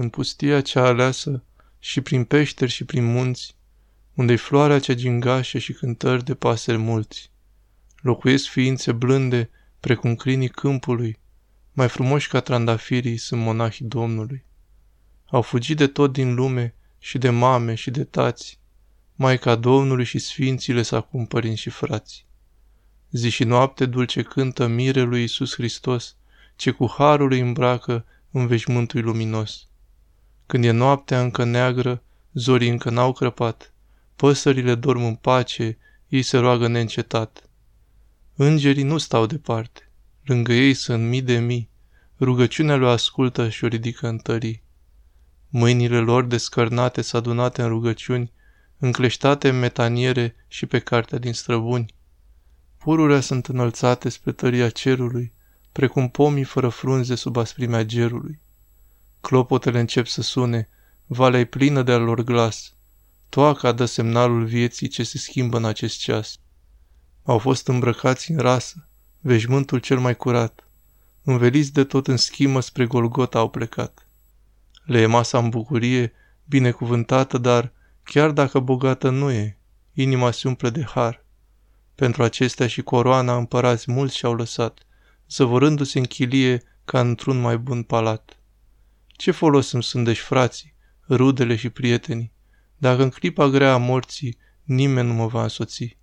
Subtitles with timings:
[0.00, 1.42] în pustia cea aleasă
[1.78, 3.54] și prin peșteri și prin munți,
[4.14, 7.30] unde-i floarea cea gingașă și cântări de pasări mulți.
[8.00, 9.50] Locuiesc ființe blânde,
[9.80, 11.18] precum crinii câmpului,
[11.72, 14.44] mai frumoși ca trandafirii sunt monahii Domnului.
[15.26, 18.58] Au fugit de tot din lume și de mame și de tați,
[19.14, 22.26] Maica Domnului și Sfințile să acum părinți și frați.
[23.10, 26.16] Zi și noapte dulce cântă mirelui Iisus Hristos,
[26.56, 29.69] ce cu harul îi îmbracă în veșmântul luminos.
[30.50, 33.72] Când e noaptea încă neagră, zorii încă n-au crăpat,
[34.16, 37.48] păsările dorm în pace, ei se roagă neîncetat.
[38.34, 39.90] Îngerii nu stau departe,
[40.24, 41.70] lângă ei sunt mii de mii,
[42.20, 44.62] rugăciunea lui ascultă și o ridică în tării.
[45.48, 48.32] Mâinile lor descărnate s adunate în rugăciuni,
[48.78, 51.94] încleștate în metaniere și pe cartea din străbuni.
[52.78, 55.32] Pururea sunt înălțate spre tăria cerului,
[55.72, 58.40] precum pomii fără frunze sub asprimea gerului.
[59.20, 60.68] Clopotele încep să sune,
[61.06, 62.74] valea e plină de al lor glas.
[63.28, 66.38] Toaca dă semnalul vieții ce se schimbă în acest ceas.
[67.22, 68.88] Au fost îmbrăcați în rasă,
[69.20, 70.68] veșmântul cel mai curat.
[71.22, 74.06] Înveliți de tot în schimă spre Golgota au plecat.
[74.84, 76.12] Le e masa în bucurie,
[76.44, 79.58] binecuvântată, dar, chiar dacă bogată nu e,
[79.92, 81.24] inima se umple de har.
[81.94, 84.78] Pentru acestea și coroana împărați mulți și-au lăsat,
[85.28, 88.39] zăvorându-se în chilie ca într-un mai bun palat.
[89.20, 90.74] Ce folos îmi sunt deci frații,
[91.08, 92.32] rudele și prietenii,
[92.76, 95.98] dacă în clipa grea a morții nimeni nu mă va însoți?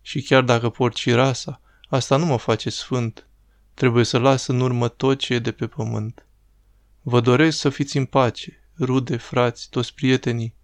[0.00, 3.28] Și chiar dacă port și rasa, asta nu mă face sfânt.
[3.74, 6.26] Trebuie să las în urmă tot ce e de pe pământ.
[7.02, 10.54] Vă doresc să fiți în pace, rude, frați, toți prietenii.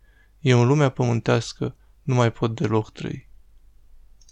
[0.41, 3.29] Eu în lumea pământească nu mai pot deloc trăi.